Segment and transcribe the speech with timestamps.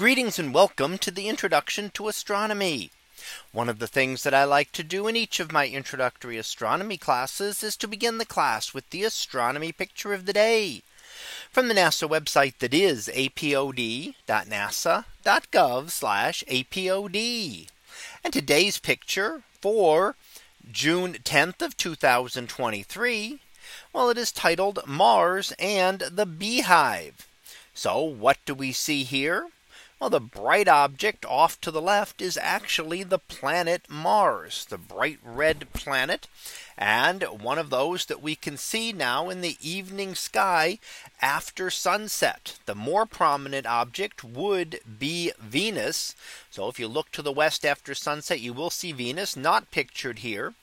[0.00, 2.90] Greetings and welcome to the introduction to astronomy.
[3.52, 6.96] One of the things that I like to do in each of my introductory astronomy
[6.96, 10.80] classes is to begin the class with the astronomy picture of the day
[11.50, 14.14] from the NASA website that is apod.nasa.gov
[16.48, 17.68] apod.
[18.24, 20.16] And today's picture for
[20.72, 23.38] June 10th of 2023.
[23.92, 27.28] Well, it is titled Mars and the Beehive.
[27.74, 29.48] So what do we see here?
[30.00, 35.18] Well, the bright object off to the left is actually the planet Mars, the bright
[35.22, 36.26] red planet,
[36.78, 40.78] and one of those that we can see now in the evening sky
[41.20, 42.58] after sunset.
[42.64, 46.16] The more prominent object would be Venus.
[46.50, 50.20] So if you look to the west after sunset, you will see Venus not pictured
[50.20, 50.54] here.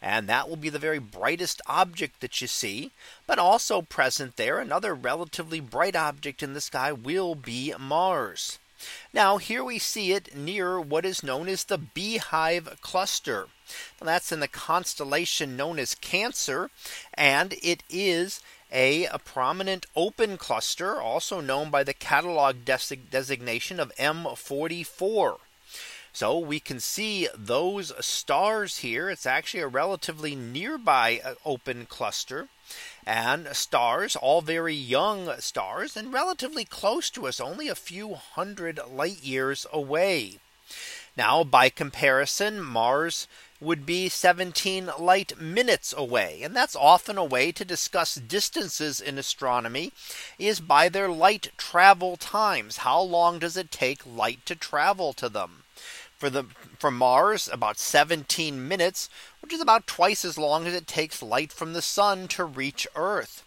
[0.00, 2.92] And that will be the very brightest object that you see.
[3.26, 8.60] But also present there, another relatively bright object in the sky will be Mars.
[9.12, 13.48] Now here we see it near what is known as the Beehive cluster.
[14.00, 16.70] Now, that's in the constellation known as Cancer.
[17.14, 23.94] And it is a, a, prominent open cluster, also known by the catalog designation of
[23.96, 25.38] M44.
[26.14, 29.10] So we can see those stars here.
[29.10, 32.48] It's actually a relatively nearby uh, open cluster
[33.04, 38.78] and stars, all very young stars and relatively close to us, only a few hundred
[38.88, 40.38] light years away.
[41.16, 43.26] Now, by comparison, Mars
[43.60, 46.42] would be 17 light minutes away.
[46.42, 49.92] And that's often a way to discuss distances in astronomy
[50.38, 52.78] is by their light travel times.
[52.78, 55.64] How long does it take light to travel to them?
[56.24, 56.46] For the
[56.78, 59.10] from Mars about 17 minutes,
[59.42, 62.86] which is about twice as long as it takes light from the sun to reach
[62.96, 63.44] Earth.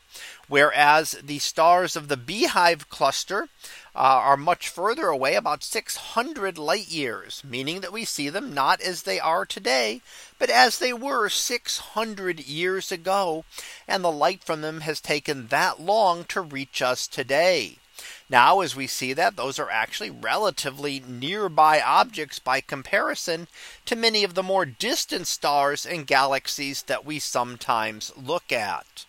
[0.47, 3.49] Whereas the stars of the Beehive cluster
[3.95, 8.79] uh, are much further away, about 600 light years, meaning that we see them not
[8.79, 10.03] as they are today,
[10.37, 13.43] but as they were 600 years ago.
[13.87, 17.79] And the light from them has taken that long to reach us today.
[18.29, 23.47] Now, as we see that those are actually relatively nearby objects by comparison
[23.85, 29.05] to many of the more distant stars and galaxies that we sometimes look at.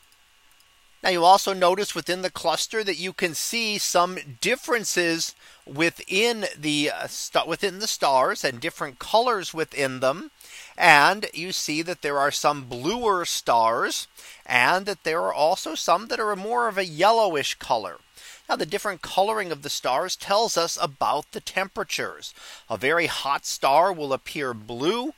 [1.02, 6.90] Now you also notice within the cluster that you can see some differences within the
[6.90, 7.08] uh,
[7.46, 10.32] within the stars and different colors within them.
[10.76, 14.08] And you see that there are some bluer stars
[14.44, 17.98] and that there are also some that are more of a yellowish color.
[18.48, 22.32] Now the different coloring of the stars tells us about the temperatures.
[22.70, 25.12] A very hot star will appear blue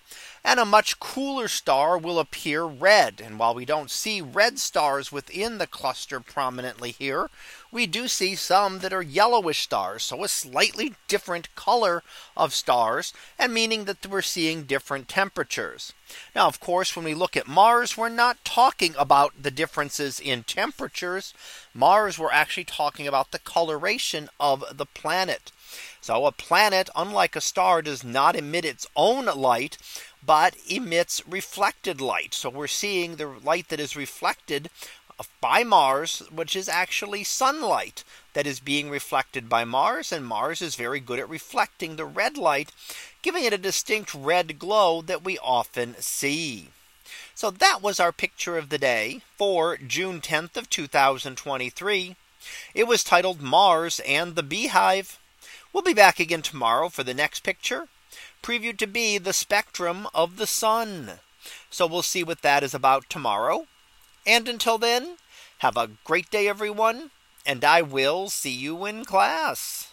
[0.44, 3.20] and a much cooler star will appear red.
[3.24, 7.28] And while we don't see red stars within the cluster prominently here,
[7.70, 10.02] we do see some that are yellowish stars.
[10.02, 12.02] So a slightly different color
[12.36, 15.92] of stars and meaning that we're seeing different temperatures.
[16.34, 20.42] Now, of course, when we look at Mars, we're not talking about the differences in
[20.42, 21.34] temperatures.
[21.72, 25.52] Mars, we're actually talking about the coloration of the planet.
[26.00, 29.78] So a planet, unlike a star, does not emit its own light,
[30.24, 32.34] but emits reflected light.
[32.34, 34.70] So we're seeing the light that is reflected
[35.40, 40.12] by Mars, which is actually sunlight that is being reflected by Mars.
[40.12, 42.72] And Mars is very good at reflecting the red light,
[43.22, 46.68] giving it a distinct red glow that we often see.
[47.34, 52.16] So that was our picture of the day for June 10th of 2023.
[52.74, 55.18] It was titled Mars and the Beehive.
[55.72, 57.88] We'll be back again tomorrow for the next picture
[58.42, 61.20] previewed to be the spectrum of the sun.
[61.70, 63.66] So we'll see what that is about tomorrow.
[64.26, 65.16] And until then,
[65.58, 67.10] have a great day, everyone.
[67.46, 69.89] And I will see you in class.